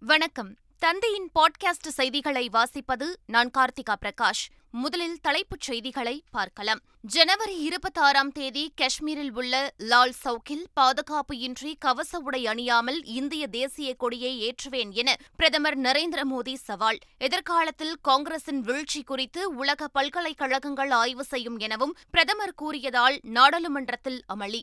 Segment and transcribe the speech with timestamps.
[0.00, 0.56] வணக்கம்.
[0.78, 4.46] தந்தையின் பாட்காஸ்ட் செய்திகளை வாசிப்பது நான் கார்த்திகா பிரகாஷ்.
[4.70, 6.80] முதலில் தலைப்புச் செய்திகளை பார்க்கலாம்.
[7.00, 14.50] ஜனவரி இருபத்தாறாம் தேதி காஷ்மீரில் உள்ள லால் சவுக்கில் பாதுகாப்பு இன்றி கவச உடை அணியாமல் இந்திய தேசிய கொடியை
[14.50, 16.98] ஏற்றுவேன் என பிரதமர் நரேந்திர மோடி சவால்.
[17.18, 24.60] எதிர்காலத்தில் காங்கிரசின் வீழ்ச்சி குறித்து உலக பல்கலைக்கழகங்கள் ஆய்வு செய்யும் எனவும் பிரதமர் கூறியதால் நாடாளுமன்றத்தில் அமளி.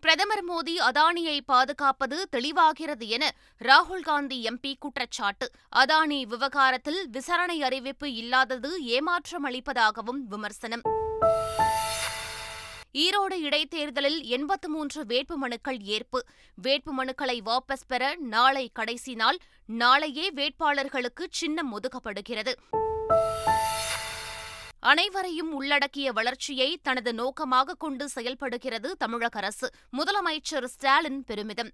[0.00, 5.50] பிரதமர் மோடி அதானியை பாதுகாப்பது தெளிவாகிறது என ராகுல் காந்தி எம்பி குற்றச்சாட்டு.
[5.76, 10.80] அதானி விவகாரத்தில் விசாரணை அறிவிப்பு இல்லாதது ஏமாற்றம் அளிப்பதாகவும் விமர்சனம்.
[12.92, 16.24] ஈரோடு இடைத்தேர்தலில் எண்பத்து மூன்று வேட்புமனுக்கள் ஏற்பு.
[16.62, 19.38] வேட்புமனுக்களை வாபஸ் பெற நாளை கடைசி நாள்.
[19.66, 22.52] நாளையே வேட்பாளர்களுக்கு சின்னம் ஒதுக்கப்படுகிறது.
[24.80, 29.70] அனைவரையும் உள்ளடக்கிய வளர்ச்சியை தனது நோக்கமாக கொண்டு செயல்படுகிறது தமிழக அரசு.
[29.92, 31.70] முதலமைச்சர் ஸ்டாலின் பெருமிதம்.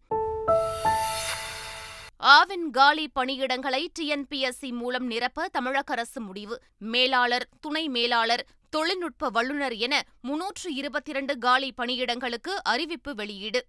[2.20, 6.60] ஆவின் காலி பணியிடங்களை டிஎன்பிஎஸ்சி மூலம் நிரப்ப தமிழக அரசு முடிவு.
[6.78, 13.66] மேலாளர் துணை மேலாளர் தொழில்நுட்ப வல்லுநர் என முன்னூற்று இருபத்தி இரண்டு காலி பணியிடங்களுக்கு அறிவிப்பு வெளியீடு.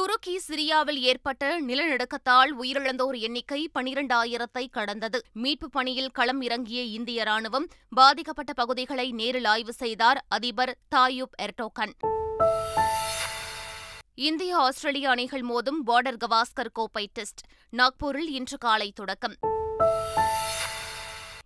[0.00, 5.22] துருக்கி சிரியாவில் ஏற்பட்ட நிலநடுக்கத்தால் உயிரிழந்தோர் எண்ணிக்கை பனிரெண்டாயிரத்தை கடந்தது.
[5.32, 11.92] மீட்பு பணியில் களம் இறங்கிய இந்திய ராணுவம் பாதிக்கப்பட்ட பகுதிகளை நேரில் ஆய்வு செய்தார் அதிபர் தாயூப் எர்டோகன்.
[14.14, 17.40] இந்திய ஆஸ்திரேலிய அணிகள் மோதும் பார்டர் கவாஸ்கர் கோப்பை டெஸ்ட்.
[17.76, 19.34] நாக்பூரில் இன்று காலை தொடக்கம்.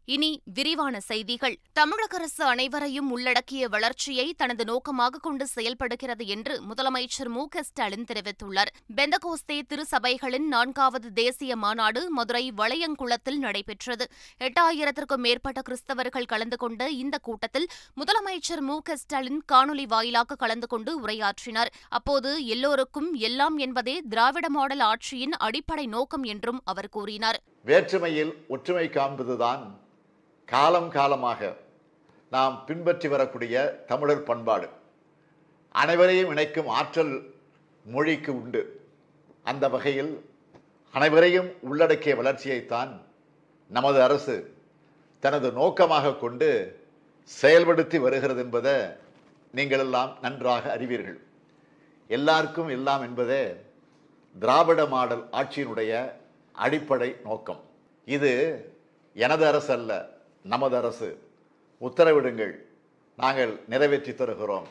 [0.04, 1.58] இனி விரிவான செய்திகள்.
[1.72, 8.70] தமிழக அரசு அனைவரையும் உள்ளடக்கிய வளர்ச்சியை தனது நோக்கமாக கொண்டு செயல்படுகிறது என்று முதலமைச்சர் மு க ஸ்டாலின் தெரிவித்துள்ளார்.
[8.96, 14.10] பெந்தகோஸ்தே திருசபைகளின் நான்காவது தேசிய மாநாடு மதுரை வளையங்குளத்தில் நடைபெற்றது.
[14.40, 21.06] எட்டாயிரத்திற்கும் மேற்பட்ட கிறிஸ்தவர்கள் கலந்து கொண்ட இந்த கூட்டத்தில் முதலமைச்சர் மு க ஸ்டாலின் காணொலி வாயிலாக கலந்து கொண்டு
[21.06, 21.72] உரையாற்றினார்.
[21.88, 27.40] அப்போது எல்லோருக்கும் எல்லாம் என்பதே திராவிட மாடல் ஆட்சியின் அடிப்படை நோக்கம் என்றும் அவர் கூறினார்.
[27.64, 29.82] வேற்றுமையில் ஒற்றுமை காண்பதுதான்
[30.54, 31.56] காலம் காலமாக
[32.30, 34.68] நாம் பின்பற்றி வரக்கூடிய தமிழர் பண்பாடு.
[35.70, 37.34] அனைவரையும் இணைக்கும் ஆற்றல்
[37.84, 38.62] மொழிக்கு உண்டு.
[39.42, 40.28] அந்த வகையில்
[40.92, 42.92] அனைவரையும் உள்ளடக்கிய வளர்ச்சியைத்தான்
[43.68, 44.56] நமது அரசு
[45.20, 46.48] தனது நோக்கமாக கொண்டு
[47.42, 48.76] செயல்படுத்தி வருகிறது என்பதை
[49.50, 51.18] நீங்கள் எல்லாம் நன்றாக அறிவீர்கள்.
[52.08, 53.44] எல்லாருக்கும் எல்லாம் என்பதே
[54.38, 55.92] திராவிட மாடல் ஆட்சியினுடைய
[56.52, 57.62] அடிப்படை நோக்கம்.
[58.04, 58.32] இது
[59.14, 59.92] எனது அரசு அல்ல
[60.44, 61.18] நமது அரசு
[61.80, 62.54] உத்தரவிடுங்கள்.
[63.16, 64.66] நாங்கள் நிறைவேற்றி தருகிறோம்.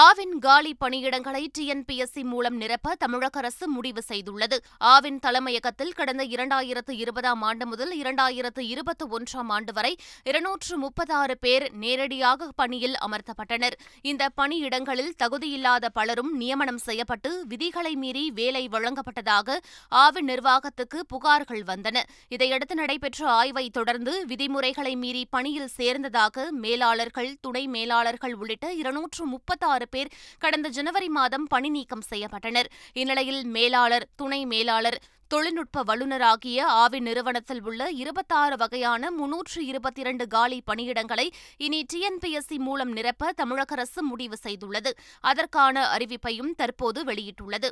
[0.00, 4.56] ஆவின் காலி பணியிடங்களை டிஎன்பிஎஸ்சி மூலம் நிரப்ப தமிழக அரசு முடிவு செய்துள்ளது.
[4.78, 11.66] ஆவின் தலைமையகத்தில் கடந்த இரண்டாயிரத்து இருபதாம் ஆண்டு முதல் இரண்டாயிரத்து இருபத்தி ஒன்றாம் ஆண்டு வரை இருநூற்று முப்பத்தாறு பேர்
[11.74, 13.76] நேரடியாக பணியில் அமர்த்தப்பட்டனர்.
[14.02, 19.58] இந்த பணியிடங்களில் தகுதியில்லாத பலரும் நியமனம் செய்யப்பட்டு விதிகளை மீறி வேலை வழங்கப்பட்டதாக
[19.92, 21.98] ஆவின் நிர்வாகத்துக்கு புகார்கள் வந்தன.
[22.28, 29.90] இதையடுத்து நடைபெற்ற ஆய்வை தொடர்ந்து விதிமுறைகளை மீறி பணியில் சேர்ந்ததாக மேலாளர்கள் துணை மேலாளர்கள் உள்ளிட்ட இருநூற்று முப்பத்தாறு ஆறு
[29.90, 32.68] பேர் கடந்த ஜனவரி மாதம் பணி நீக்கம் செய்யப்பட்டனர்.
[32.92, 34.98] இந்நிலையில் மேலாளர் துணை மேலாளர்
[35.28, 41.26] தொழில்நுட்ப வல்லுநர் ஆகிய ஆவி நிறுவனத்தில் உள்ள இருபத்தாறு வகையான முன்னூற்று இருபத்தி இரண்டு காலி பணியிடங்களை
[41.56, 44.92] இனி டிஎன்பிஎஸ்சி மூலம் நிரப்ப தமிழக அரசு முடிவு செய்துள்ளது.
[45.20, 47.70] அதற்கான அறிவிப்பையும் தற்போது வெளியிட்டுள்ளது.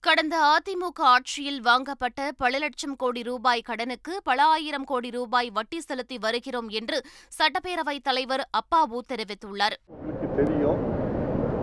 [0.00, 6.18] கடந்த அதிமுக ஆட்சியில் வாங்கப்பட்ட பல லட்சம் கோடி ரூபாய் கடனுக்கு பல ஆயிரம் கோடி ரூபாய் வட்டி செலுத்தி
[6.18, 6.98] வருகிறோம் என்று
[7.38, 9.78] சட்டப்பேரவைத் தலைவர் அப்பாவு தெரிவித்துள்ளார்.
[10.38, 10.80] தெரியும்.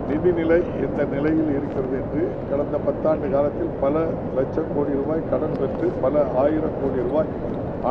[0.08, 3.94] நிதிநிலை எந்த நிலையில் இருக்கிறது என்று கடந்த பத்தாண்டு காலத்தில் பல
[4.36, 7.30] லட்சம் கோடி ரூபாய் கடன் பெற்று பல ஆயிரம் கோடி ரூபாய்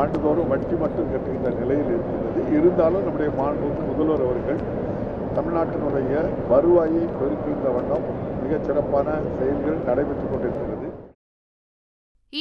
[0.02, 4.60] ஆண்டுதோறும் வட்டி மட்டும் கட்டுகின்ற நிலையில் இருக்கிறது இருந்தாலும் நம்முடைய மாண்பு முதல்வர் அவர்கள்
[5.36, 6.14] தமிழ்நாட்டினுடைய
[6.52, 8.06] வருவாயை பெருக்கின்ற வண்ணம்
[8.42, 9.06] மிகச் சிறப்பான
[9.38, 10.73] செயல்கள் நடைபெற்றுக் கொண்டிருக்கிறது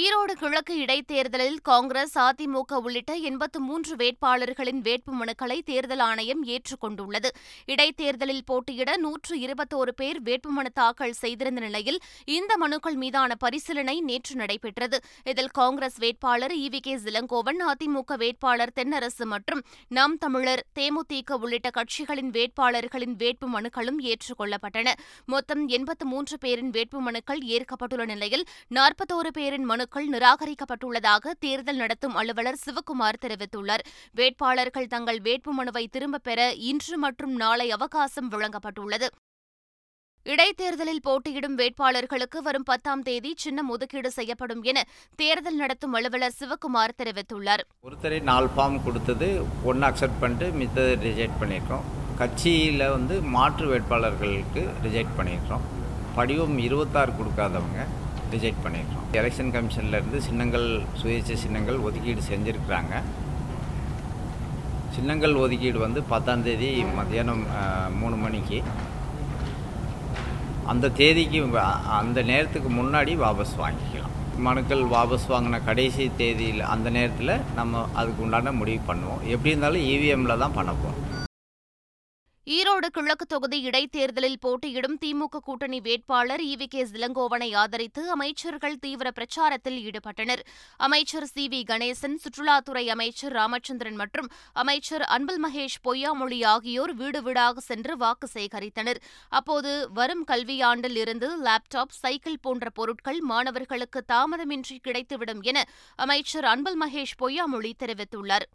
[0.02, 7.30] ஈரோடு கிழக்கு இடைத்தேர்தலில் காங்கிரஸ் அதிமுக உள்ளிட்ட எண்பத்து மூன்று வேட்பாளர்களின் வேட்புமனுக்களை தேர்தல் ஆணையம் ஏற்றுக்கொண்டுள்ளது.
[7.66, 15.00] இடைத்தேர்தலில் போட்டியிட நூற்று இருபத்தோரு பேர் வேட்புமனு தாக்கல் செய்திருந்த நிலையில் இந்த மனுக்கள் மீதான பரிசீலனை நேற்று நடைபெற்றது.
[15.24, 21.70] இதில் காங்கிரஸ் வேட்பாளர் E V K Elangovan AIADMK வேட்பாளர் தென்னரசு மற்றும் நம் தமிழர் தேமுதிக உள்ளிட்ட
[21.70, 24.90] கட்சிகளின் வேட்பாளர்களின் வேட்பு மனுக்களும் ஏற்றுக்கொள்ளப்பட்டன.
[25.26, 32.60] மொத்தம் எண்பத்து மூன்று பேரின் வேட்புமனுக்கள் ஏற்கப்பட்டுள்ள நிலையில் நாற்பத்தோரு பேரின் மனு மனுக்கள் நிராகரிக்கப்பட்டுள்ளதாக தேர்தல் நடத்தும் அலுவலர்
[32.66, 33.82] சிவக்குமார் தெரிவித்துள்ளார்.
[34.20, 36.40] வேட்பாளர்கள் தங்கள் வேட்புமனுவை திரும்பப் பெற
[36.70, 39.08] இன்று மற்றும் நாளை அவகாசம் வழங்கப்பட்டுள்ளது.
[40.26, 44.84] இடைத்தேர்தலில் போட்டியிடும் வேட்பாளர்களுக்கு வரும் பத்தாம் தேதி சின்னம் ஒதுக்கீடு செய்யப்படும் என
[45.22, 47.64] தேர்தல் நடத்தும் அலுவலர் சிவக்குமார் தெரிவித்துள்ளார்.
[47.88, 49.30] ஒருத்தரை நாலு ஃபார்ம் கொடுத்தது
[49.72, 51.90] ஒன்று அக்செப்ட் பண்ணிட்டு மித்தது ரிஜெக்ட் பண்ணியிருக்கோம்
[52.22, 55.68] கட்சியில் வந்து மாற்று வேட்பாளர்களுக்கு ரிஜெக்ட் பண்ணியிருக்கோம்
[56.20, 57.84] படிவம் இருபத்தாறு கொடுக்காதவங்க.
[58.36, 60.68] ரிஜெக்ட் பண்ணியிருக்கோம் எலெக்ஷன் கமிஷன்லேருந்து சின்னங்கள்
[61.02, 62.94] சுயேட்சை சின்னங்கள் ஒதுக்கீடு செஞ்சுருக்குறாங்க.
[64.96, 67.44] சின்னங்கள் ஒதுக்கீடு வந்து பத்தாம் தேதி மத்தியானம்
[68.00, 68.60] மூணு மணிக்கு.
[70.72, 71.40] அந்த தேதிக்கு
[72.00, 74.12] அந்த நேரத்துக்கு முன்னாடி வாபஸ் வாங்கிக்கலாம்.
[74.48, 79.24] மனுக்கள் வாபஸ் வாங்கின கடைசி தேதியில் அந்த நேரத்தில் நம்ம அதுக்கு உண்டான முடிவு பண்ணுவோம்.
[79.34, 81.03] எப்படி இருந்தாலும் இவிஎம்மில் தான் பண்ண போகிறோம்
[82.74, 86.86] ஈரோடு கிழக்கு தொகுதி இடைத்தேர்தலில் போட்டியிடும் திமுக கூட்டணி வேட்பாளர் ஈவி கே.
[86.94, 90.42] இளங்கோவனை ஆதரித்து அமைச்சர்கள் தீவிர பிரச்சாரத்தில் ஈடுபட்டனர்.
[90.78, 91.48] அமைச்சர் சி.
[91.48, 91.60] வி.
[91.64, 99.02] கணேசன் சுற்றுலாத்துறை அமைச்சர் ராமச்சந்திரன் மற்றும் அமைச்சர் அன்பில் மகேஷ் பொய்யாமொழி ஆகியோர் வீடு வீடாக சென்று வாக்கு சேகரித்தனர்.
[99.30, 105.66] அப்போது வரும் கல்வியாண்டில் இருந்து லேப்டாப் சைக்கிள் போன்ற பொருட்கள் மாணவர்களுக்கு தாமதமின்றி கிடைத்துவிடும் என
[105.96, 108.48] அமைச்சர் அன்பில் மகேஷ் பொய்யாமொழி தெரிவித்துள்ளார்.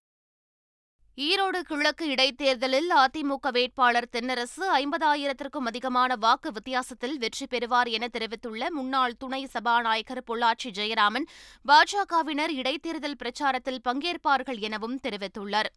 [1.18, 9.16] ஈரோடு கிழக்கு இடைத்தேர்தலில் அதிமுக வேட்பாளர் தென்னரசு ஐம்பதாயிரத்திற்கும் அதிகமான வாக்கு வித்தியாசத்தில் வெற்றி பெறுவார் என தெரிவித்துள்ள முன்னாள்
[9.16, 11.26] துணை சபாநாயகர் பொள்ளாச்சி ஜெயராமன்
[11.68, 15.70] பாஜகவினர் இடைத்தேர்தல் பிரச்சாரத்தில் பங்கேற்பார்கள் எனவும் தெரிவித்துள்ளார்.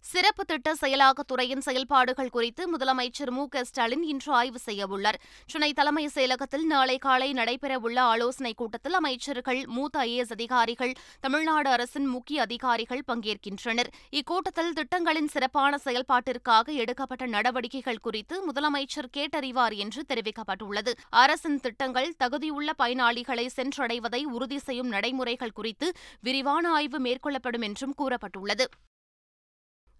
[0.00, 6.64] சிறப்பு திட்ட செயலாக்கத்துறையின் செயல்பாடுகள் குறித்து முதலமைச்சர் மு க ஸ்டாலின் இன்று ஆய்வு செய்யவுள்ளார் சென்னை தலைமைச் செயலகத்தில்
[6.64, 13.90] நாளை காலை நடைபெறவுள்ள ஆலோசனைக் கூட்டத்தில் அமைச்சர்கள் மூத்த ஐஏஎஸ் அதிகாரிகள் தமிழ்நாடு அரசின் முக்கிய அதிகாரிகள் பங்கேற்கின்றனர்.
[14.12, 20.94] இக்கூட்டத்தில் திட்டங்களின் சிறப்பான செயல்பாட்டிற்காக எடுக்கப்பட்ட நடவடிக்கைகள் குறித்து முதலமைச்சர் கேட்டறிவார் என்று தெரிவிக்கப்பட்டுள்ளது.
[21.10, 28.64] அரசின் திட்டங்கள் தகுதியுள்ள பயனாளிகளை சென்றடைவதை உறுதி செய்யும் நடைமுறைகள் குறித்து விரிவான ஆய்வு மேற்கொள்ளப்படும் என்றும் கூறப்பட்டுள்ளது.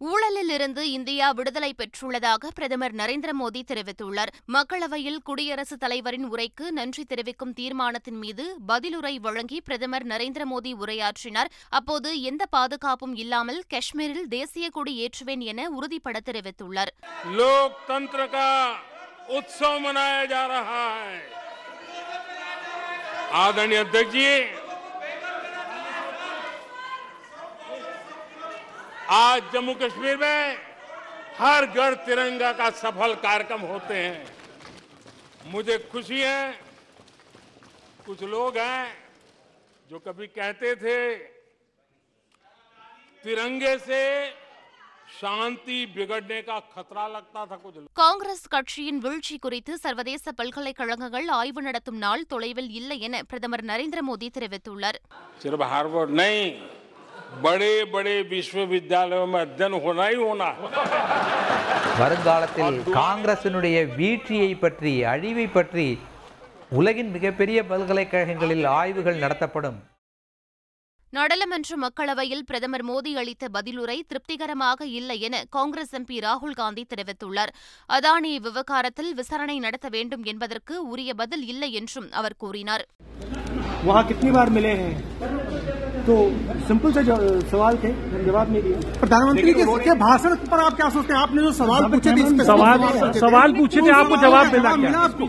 [0.02, 7.54] ஊழலில் இருந்து இந்தியா விடுதலை பெற்றுள்ளதாக பிரதமர் நரேந்திர மோடி தெரிவித்துள்ளார் மக்களவையில் குடியரசுத் தலைவரின் உரைக்கு நன்றி தெரிவிக்கும்
[7.54, 14.96] தீர்மானத்தின் மீது பதிலுரை வழங்கி பிரதமர் நரேந்திர மோடி உரையாற்றினார் அப்போது எந்த பாதுகாப்பும் இல்லாமல் காஷ்மீரில் தேசிய கொடி
[15.06, 16.92] ஏற்றுவேன் என உறுதிபட தெரிவித்துள்ளார்
[17.38, 18.50] लोकतंत्र का
[19.34, 21.16] उत्सव मनाया जा रहा है
[23.38, 24.26] आदरणीय अध्यक्ष जी
[29.14, 30.58] आज जम्मू कश्मीर में
[31.40, 34.26] हर घर तिरंगा का सफल कार्यक्रम होते हैं
[35.48, 36.42] मुझे खुशी है
[38.06, 38.86] कुछ लोग हैं
[39.90, 40.98] जो कभी कहते थे
[43.24, 44.02] तिरंगे से
[45.14, 52.00] शांति बिगड़ने का खतरा लगता था कुछ காங்கிரஸ் கட்சியின் வீழ்ச்சி குறித்து சர்வதேச பல்கலைக்கழகங்கள் ஆய்வு நடத்தும்
[52.00, 55.00] நாள் தொலைவில் இல்லை என பிரதமர் நரேந்திர மோடி தெரிவித்துள்ளார்
[57.38, 60.72] सिर्फ हार्वर्ड नहीं बड़े बड़े विश्वविद्यालयों में अध्ययन होना ही होना है
[61.96, 65.88] வருங்காலத்தில் காங்கிரசினுடைய வீழ்ச்சியை பற்றி அழிவை பற்றி
[66.72, 69.80] உலகின் மிகப்பெரிய பல்கலைக்கழகங்களில் ஆய்வுகள் நடத்தப்படும்
[71.14, 77.52] நாடாளுமன்ற மக்களவையில் பிரதமர் மோடி அளித்த பதிலுரை திருப்திகரமாக இல்லை என காங்கிரஸ் எம்பி ராகுல் காந்தி தெரிவித்துள்ளார்
[77.90, 82.86] அதானி விவகாரத்தில் விசாரணை நடத்த வேண்டும் என்பதற்கு உரிய பதில் இல்லை என்றும் அவர் கூறினார்
[86.09, 86.15] तो
[86.67, 87.03] सिंपल से
[87.51, 87.89] सवाल थे
[88.25, 91.21] जवाब नहीं दिया। प्रधानमंत्री के, के भाषण पर आप क्या सोचते हैं?
[91.21, 92.79] आपने जो सवाल पूछे थे सवाल
[93.15, 95.27] सवाल पूछे थे आपको जवाब मिला जवाब मिला आपको?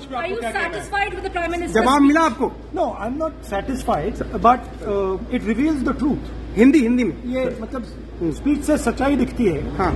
[1.69, 2.51] जवाब मिला आपको?
[2.75, 6.21] No I am not satisfied but it reveals the truth
[6.57, 9.91] Hindi Hindi में। ये मतलब स्पीच से सच्चाई दिखती है हाँ।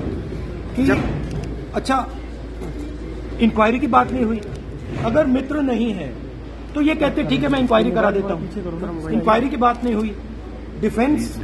[0.75, 0.89] कि
[1.75, 2.06] अच्छा
[3.41, 4.41] इंक्वायरी की बात नहीं हुई।
[5.06, 6.12] अगर मित्र नहीं है
[6.75, 10.16] तो ये कहते ठीक है मैं इंक्वायरी करा देता हूँ। इंक्वायरी की बात नहीं हुई।
[10.83, 11.37] डिफेंस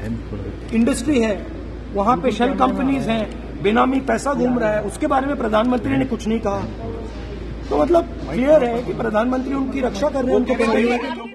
[0.74, 1.36] इंडस्ट्री है
[1.94, 3.24] वहाँ पे शेल कंपनीज़ हैं
[3.64, 6.62] बेनामी पैसा घूम रहा है उसके बारे में प्रधानमंत्री ने कुछ नहीं कहा।
[7.70, 11.29] तो मतलब क्लियर है कि प्रधानमंत्री उनकी रक्षा कर रहे हैं उनको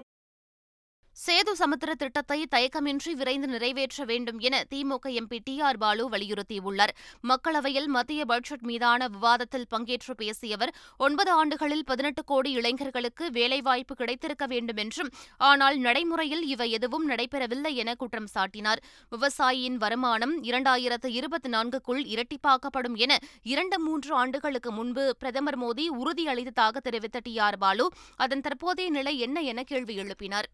[1.23, 6.93] சேது சமுத்திர திட்டத்தை தயக்கமின்றி விரைந்து நிறைவேற்ற வேண்டும் என DMK MP T R Baalu வலியுறுத்தியுள்ளார்.
[7.31, 10.73] மக்களவையில் மத்திய பட்ஜெட் மீதான விவாதத்தில் பங்கேற்று பேசிய அவர்
[11.07, 15.11] ஒன்பது ஆண்டுகளில் பதினெட்டு கோடி இளைஞர்களுக்கு வேலைவாய்ப்பு கிடைத்திருக்க வேண்டும் என்றும்
[15.51, 18.83] ஆனால் நடைமுறையில் இவை எதுவும் நடைபெறவில்லை என குற்றம் சாட்டினார்.
[19.15, 23.13] விவசாயியின் வருமானம் இரண்டாயிரத்து இருபத்தி நான்குக்குள் இரட்டிப்பாக்கப்படும் என
[23.55, 29.41] இரண்டு மூன்று ஆண்டுகளுக்கு முன்பு பிரதமர் மோடி உறுதியளித்ததாக தெரிவித்த டி ஆர் பாலு அதன் தற்போதைய நிலை என்ன
[29.53, 30.51] என கேள்வி எழுப்பினார்.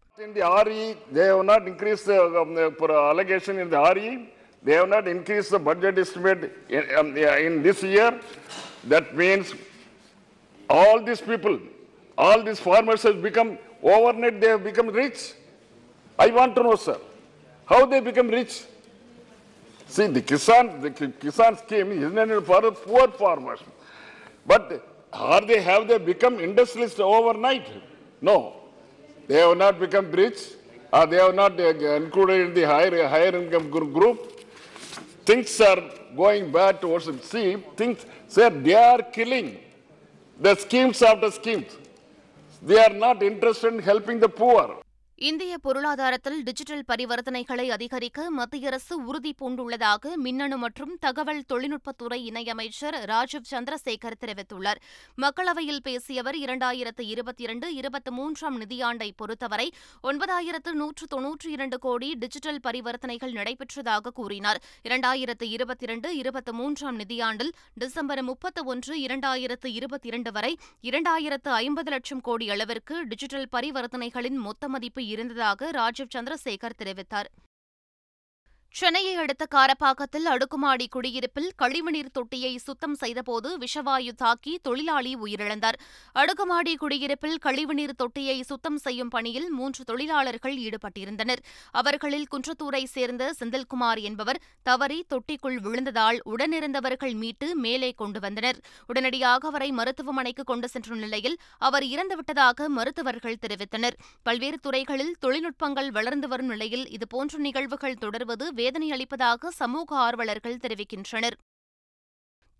[0.65, 2.57] RE, they have not increased the um,
[2.89, 4.29] allocation in the RE.
[4.63, 8.19] They have not increased the budget estimate in, um, in this year.
[8.85, 9.53] That means
[10.69, 11.59] all these people,
[12.17, 14.39] all these farmers have become overnight.
[14.39, 15.33] They have become rich.
[16.19, 16.99] I want to know, sir,
[17.65, 18.63] how they become rich.
[19.87, 23.59] See, the Kisan, the Ki- Kisan scheme is not for the poor farmers.
[24.45, 27.67] But are they, have they become industrialists overnight?
[28.21, 28.60] No.
[29.31, 30.39] They have not become rich,
[30.91, 31.69] or they have not uh,
[32.03, 34.19] included in the higher, higher income group.
[35.25, 35.81] Things are
[36.17, 37.21] going bad towards them.
[37.21, 39.57] See, things, sir, they are killing
[40.37, 41.77] the schemes after schemes.
[42.61, 44.65] They are not interested in helping the poor.
[45.27, 53.49] இந்திய பொருளாதாரத்தில் digital பரிவர்த்தனைகளை அதிகரிக்க மத்திய அரசு உறுதி பூண்டுள்ளதாக மின்னணு மற்றும் தகவல் தொழில்நுட்பத்துறை இணையமைச்சர் ராஜீவ்
[53.51, 54.79] சந்திரசேகர் தெரிவித்துள்ளார்.
[55.21, 59.67] மக்களவையில் பேசிய அவர் இரண்டாயிரத்து இருபத்தி இரண்டு இருபத்தி மூன்றாம் நிதியாண்டை பொறுத்தவரை
[60.03, 64.61] ஒன்பதாயிரத்து நூற்று தொன்னூற்றி இரண்டு கோடி டிஜிட்டல் பரிவர்த்தனைகள் நடைபெற்றதாக கூறினார்.
[64.83, 71.91] இரண்டாயிரத்து இருபத்தி இரண்டு இருபத்தி மூன்றாம் நிதியாண்டில் டிசம்பர் முப்பத்து ஒன்று இரண்டாயிரத்து இருபத்தி இரண்டு வரை இரண்டாயிரத்து ஐம்பது
[71.91, 77.29] லட்சம் கோடி அளவிற்கு டிஜிட்டல் பரிவர்த்தனைகளின் மொத்த மதிப்பு இருந்ததாக ராஜீவ் சந்திரசேகர் தெரிவித்தார்.
[78.73, 85.77] சென்னையை அடுத்த காரப்பாக்கத்தில் அடுக்குமாடி குடியிருப்பில் கழிவுநீர் தொட்டியை சுத்தம் செய்தபோது விஷவாயு தாக்கி தொழிலாளி உயிரிழந்தார்.
[86.13, 91.41] அடுக்குமாடி குடியிருப்பில் கழிவுநீர் தொட்டியை சுத்தம் செய்யும் பணியில் மூன்று தொழிலாளர்கள் ஈடுபட்டிருந்தனர்.
[91.71, 98.57] அவர்களில் குன்றத்தூரை சேர்ந்த செந்தில்குமார் என்பவர் தவறி தொட்டிக்குள் விழுந்ததால் உடனிருந்தவர்கள் மீட்டு மேலே கொண்டு வந்தனர்.
[98.87, 103.99] உடனடியாக அவரை மருத்துவமனைக்கு கொண்டு சென்ற நிலையில் அவர் இறந்துவிட்டதாக மருத்துவர்கள் தெரிவித்தனர்.
[104.23, 111.37] பல்வேறு துறைகளில் தொழில்நுட்பங்கள் வளர்ந்து வரும் நிலையில் இதுபோன்ற நிகழ்வுகள் தொடர்வது வேதனை அளிப்பதாக சமூக ஆர்வலர்கள் தெரிவிக்கின்றனர்.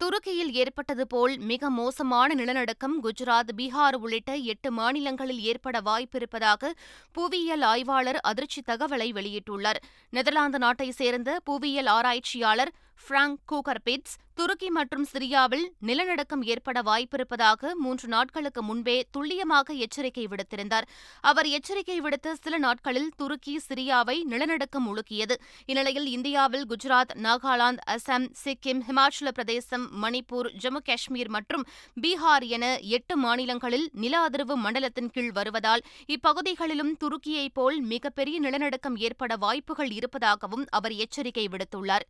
[0.01, 6.71] துருக்கியில் ஏற்பட்டது போல் மிக மோசமான நிலநடுக்கம் குஜராத் பீகார் உள்ளிட்ட எட்டு மாநிலங்களில் ஏற்பட வாய்ப்பிருப்பதாக
[7.11, 9.79] புவியியல் ஆய்வாளர் அதிர்ச்சி தகவலை வெளியிட்டுள்ளார்.
[10.09, 12.71] நெதர்லாந்து நாட்டைச் சேர்ந்த புவியியல் ஆராய்ச்சியாளர்
[13.07, 20.85] பிராங்க் கூகர்பிட்ஸ் துருக்கி மற்றும் சிரியாவில் நிலநடுக்கம் ஏற்பட வாய்ப்பிருப்பதாக மூன்று நாட்களுக்கு முன்பே துல்லியமாக எச்சரிக்கை விடுத்திருந்தார்.
[21.21, 28.81] அவர் எச்சரிக்கை விடுத்த சில நாட்களில் துருக்கி சிரியாவை நிலநடுக்கம் உலுக்கியது இந்நிலையில் இந்தியாவில் குஜராத் நாகாலாந்து அசாம் சிக்கிம்
[28.87, 31.67] ஹிமாச்சல பிரதேசம் மணிப்பூர் ஜம்மு காஷ்மீர் மற்றும்
[32.01, 39.35] பீகார் என எட்டு மாநிலங்களில் நில அதிர்வு மண்டலத்தின் கீழ் வருவதால் இப்பகுதிகளிலும் துருக்கியைப் போல் மிகப்பெரிய நிலநடுக்கம் ஏற்பட
[39.35, 42.07] வாய்ப்புகள் இருப்பதாகவும் அவர் எச்சரிக்கை விடுத்துள்ளார்.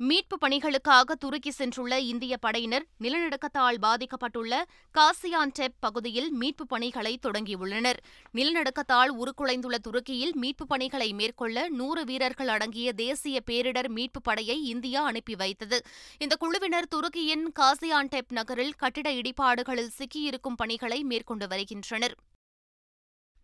[0.00, 4.62] மீட்புப் பணிகளுக்காக துருக்கி சென்றுள்ள இந்திய படையினர் நிலநடுக்கத்தால் பாதிக்கப்பட்டுள்ள
[4.94, 7.96] காசியான்டெப் பகுதியில் மீட்புப் பணிகளை தொடங்கியுள்ளனர்.
[8.34, 15.34] நிலநடுக்கத்தால் உருக்குலைந்துள்ள துருக்கியில் மீட்புப் பணிகளை மேற்கொள்ள நூறு வீரர்கள் அடங்கிய தேசிய பேரிடர் மீட்புப் படையை இந்தியா அனுப்பி
[15.34, 15.80] வைத்தது.
[16.18, 22.16] இந்த குழுவினர் துருக்கியின் காசியான்டெப் நகரில் கட்டிட இடிபாடுகளில் சிக்கியிருக்கும் பணிகளை மேற்கொண்டு வருகின்றனர்.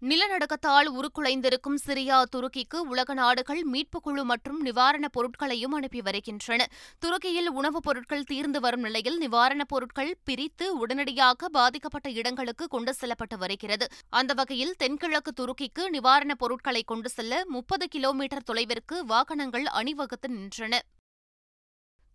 [0.03, 6.67] நிலநடுக்கத்தால் உருக்குலைந்திருக்கும் சிரியா துருக்கிக்கு உலக நாடுகள் மீட்புக் குழு மற்றும் நிவாரணப் பொருட்களையும் அனுப்பி வருகின்றன.
[6.99, 13.87] துருக்கியில் உணவுப் பொருட்கள் தீர்ந்து வரும் நிலையில் நிவாரணப் பொருட்கள் பிரித்து உடனடியாக பாதிக்கப்பட்ட இடங்களுக்கு கொண்டு செல்லப்பட்டு வருகிறது.
[14.09, 20.79] அந்த வகையில் தென்கிழக்கு துருக்கிக்கு நிவாரணப் பொருட்களை கொண்டு செல்ல முப்பது கிலோமீட்டர் தொலைவிற்கு வாகனங்கள் அணிவகுத்து நின்றன.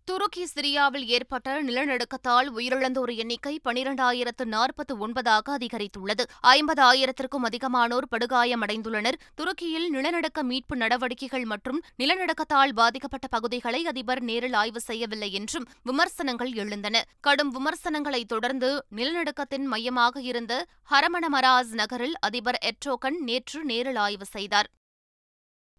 [0.06, 6.24] துருக்கி சிரியாவில் ஏற்பட்ட நிலநடுக்கத்தால் உயிரிழந்தோர் எண்ணிக்கை பனிரெண்டாயிரத்து நாற்பத்து ஒன்பதாக அதிகரித்துள்ளது.
[6.40, 9.18] ஐம்பது ஆயிரத்திற்கும் அதிகமானோர் படுகாயமடைந்துள்ளனர்.
[9.34, 17.04] துருக்கியில் நிலநடுக்க மீட்பு நடவடிக்கைகள் மற்றும் நிலநடுக்கத்தால் பாதிக்கப்பட்ட பகுதிகளை அதிபர் நேரில் ஆய்வு செய்யவில்லை என்றும் விமர்சனங்கள் எழுந்தன.
[17.20, 24.70] கடும் விமர்சனங்களைத் தொடர்ந்து நிலநடுக்கத்தின் மையமாக இருந்த ஹரமணமராஸ் நகரில் அதிபர் எட்ரோகன் நேற்று நேரில் ஆய்வு செய்தார்.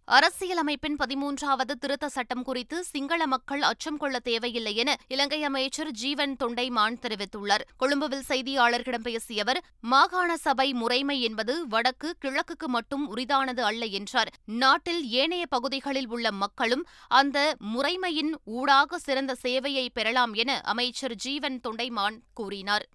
[0.08, 6.98] அரசியலமைப்பின் பதிமூன்றாவது திருத்த சட்டம் குறித்து சிங்கள மக்கள் அச்சம் கொள்ள தேவையில்லை என இலங்கை அமைச்சர் ஜீவன் தொண்டைமான்
[7.02, 7.64] தெரிவித்துள்ளார்.
[7.78, 14.32] கொழும்புவில் செய்தியாளர்களிடம் பேசிய அவர் மாகாண சபை முறைமை என்பது வடக்கு கிழக்குக்கு மட்டும் உரிதானது அல்ல என்றார்.
[14.46, 22.20] நாட்டில் ஏனைய பகுதிகளில் உள்ள மக்களும் அந்த முறைமையின் ஊடாக சிறந்த சேவையை பெறலாம் என அமைச்சர் ஜீவன் தொண்டைமான்
[22.34, 22.88] கூறினார்.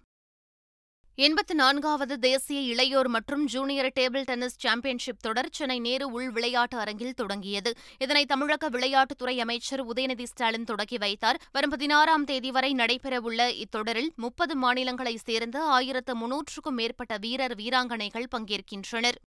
[1.15, 7.13] எண்பத்து நான்காவது தேசிய இளையோர் மற்றும் ஜூனியர் டேபிள் டென்னிஸ் சாம்பியன்ஷிப் தொடர் சென்னை நேரு உள் விளையாட்டு அரங்கில்
[7.13, 7.71] தொடங்கியது.
[7.97, 11.39] இதனை தமிழக விளையாட்டுத்துறை அமைச்சர் உதயநிதி ஸ்டாலின் தொடங்கி வைத்தார்.
[11.51, 19.19] வரும் பதினாறாம் தேதி வரை நடைபெறவுள்ள இத்தொடரில் முப்பது மாநிலங்களைச் சேர்ந்த ஆயிரத்து முன்னூற்றுக்கும் மேற்பட்ட வீரர் வீராங்கனைகள் பங்கேற்கின்றனர்.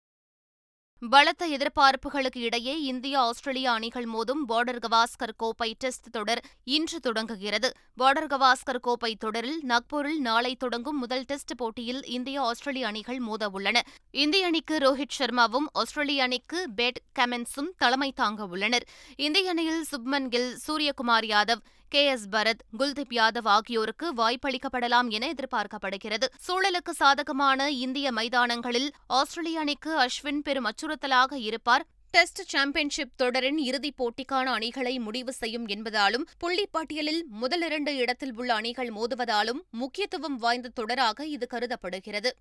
[1.11, 7.73] பலத்த எதிர்பார்ப்புகளுக்கு இடையே இந்தியா ஆஸ்திரேலியா அணிகள் மோதும் பார்டர் கவாஸ்கர் கோப்பை டெஸ்ட் தொடர் இன்று தொடங்குகிறது.
[7.99, 13.82] பார்டர் கவாஸ்கர் கோப்பை தொடரில் நாக்பூரில் நாளை தொடங்கும் முதல் டெஸ்ட் போட்டியில் இந்தியா ஆஸ்திரேலிய அணிகள் மோத உள்ளன.
[14.11, 18.87] இந்திய அணிக்கு ரோஹித் சர்மாவும் ஆஸ்திரேலிய அணிக்கு பேட் கமென்ஸும் தலைமை தாங்க உள்ளனர்.
[19.16, 22.06] இந்திய அணியில் சுப்மன் கில் சூரியகுமார் யாதவ் கே.
[22.06, 22.28] எஸ்.
[22.28, 26.24] பரத் குல்தீப் யாதவ் ஆகியோருக்கு வாய்ப்பளிக்கப்படலாம் என எதிர்பார்க்கப்படுகிறது.
[26.48, 31.86] சூழலுக்கு சாதகமான இந்திய மைதானங்களில் ஆஸ்திரேலிய அணிக்கு அஸ்வின் பெரும் அச்சுறுத்தலாக இருப்பார்.
[32.10, 39.60] டெஸ்ட் சாம்பியன்ஷிப் தொடரின் இறுதிப் போட்டிக்கான அணிகளை முடிவு செய்யும் என்பதாலும் புள்ளிப்பட்டியலில் முதலிரண்டு இடத்தில் உள்ள அணிகள் மோதுவதாலும்
[39.70, 42.36] முக்கியத்துவம் வாய்ந்த தொடராக இது கருதப்படுகிறது.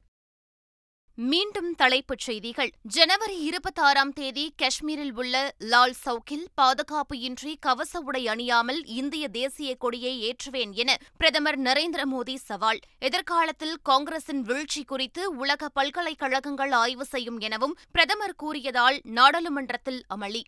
[1.15, 2.69] மீண்டும் தலைப்புச் செய்திகள்.
[2.81, 10.13] ஜனவரி இருபத்தாறாம் தேதி காஷ்மீரில் உள்ள லால் சவுக்கில் பாதுகாப்பு இன்றி கவச உடை அணியாமல் இந்திய தேசிய கொடியை
[10.23, 12.79] ஏற்றுவேன் என பிரதமர் நரேந்திர மோடி சவால்.
[12.99, 20.41] எதிர்காலத்தில் காங்கிரசின் வீழ்ச்சி குறித்து உலக பல்கலைக்கழகங்கள் ஆய்வு செய்யும் எனவும் பிரதமர் கூறியதால் நாடாளுமன்றத்தில் அமளி.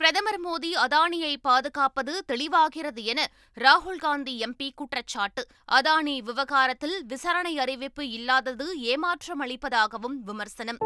[0.00, 5.46] பிரதமர் மோடி அதானியை பாதுகாப்பது தெளிவாகிறது என ராகுல் காந்தி எம்பி குற்றச்சாட்டு.
[5.72, 10.78] அதானி விவகாரத்தில் விசாரணை அறிவிப்பு இல்லாதது ஏமாற்றம் அளிப்பதாகவும் விமர்சனம்.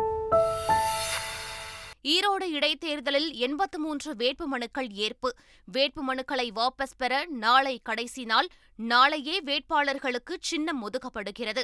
[2.02, 5.34] ஈரோடு இடைத்தேர்தலில் எண்பத்து மூன்று வேட்புமனுக்கள் ஏற்பு.
[5.72, 8.48] வேட்புமனுக்களை வாபஸ் பெற நாளை கடைசி நாள்.
[8.76, 11.62] நாளையே வேட்பாளர்களுக்கு சின்னம் ஒதுக்கப்படுகிறது.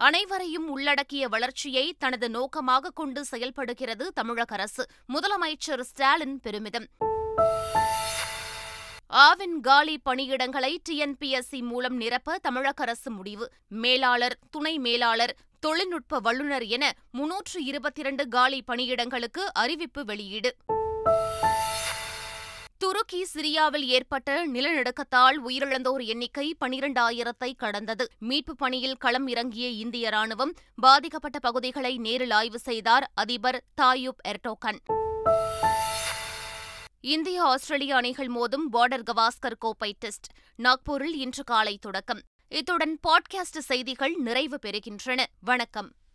[0.00, 4.86] அனைவரையும் உள்ளடக்கிய வளர்ச்சியை தனது நோக்கமாக கொண்டு செயல்படுகிறது தமிழக அரசு.
[5.12, 6.86] முதலமைச்சர் ஸ்டாலின் பெருமிதம்.
[9.12, 13.52] ஆவின் காலி பணியிடங்களை டிஎன்பிஎஸ்சி மூலம் நிரப்ப தமிழக அரசு முடிவு.
[13.68, 20.56] மேலாளர் துணை மேலாளர் தொழில்நுட்ப வல்லுநர் என முன்னூற்று இருபத்தி இரண்டு காலி பணியிடங்களுக்கு அறிவிப்பு வெளியீடு.
[23.00, 28.08] துருக்கி சிரியாவில் ஏற்பட்ட நிலநடுக்கத்தால் உயிரிழந்தோர் எண்ணிக்கை பனிரெண்டாயிரத்தை கடந்தது.
[28.18, 34.78] மீட்புப் பணியில் களம் இறங்கிய இந்திய ராணுவம் பாதிக்கப்பட்ட பகுதிகளை நேரில் ஆய்வு செய்தார் அதிபர் தாயூப் எர்டோகன்.
[37.00, 40.24] இந்திய ஆஸ்திரேலிய அணிகள் மோதும் பார்டர் கவாஸ்கர் கோப்பை டெஸ்ட்.
[40.56, 42.22] நாக்பூரில் இன்று காலை தொடக்கம்.
[42.48, 45.24] இத்துடன் பாட்காஸ்ட் செய்திகள் நிறைவு பெறுகின்றன.
[45.40, 45.92] வணக்கம்.